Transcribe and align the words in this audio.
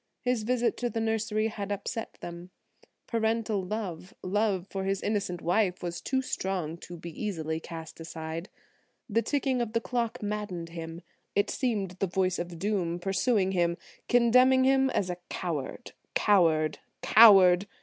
His 0.23 0.41
visit 0.41 0.77
to 0.77 0.89
the 0.89 0.99
nursery 0.99 1.49
had 1.49 1.71
upset 1.71 2.17
them; 2.21 2.49
parental 3.05 3.61
love, 3.63 4.15
love 4.23 4.65
for 4.67 4.83
his 4.83 5.03
innocent 5.03 5.43
wife, 5.43 5.83
was 5.83 6.01
too 6.01 6.23
strong 6.23 6.75
to 6.77 6.97
be 6.97 7.11
easily 7.11 7.59
cast 7.59 7.99
aside. 7.99 8.49
The 9.07 9.21
ticking 9.21 9.61
of 9.61 9.73
the 9.73 9.79
clock 9.79 10.23
maddened 10.23 10.69
him. 10.69 11.03
It 11.35 11.51
seemed 11.51 11.91
the 11.99 12.07
voice 12.07 12.39
of 12.39 12.57
doom 12.57 12.97
pursuing 12.97 13.51
him–condemning 13.51 14.63
him 14.63 14.89
as 14.89 15.11
a 15.11 15.17
coward–coward–coward. 15.29 17.67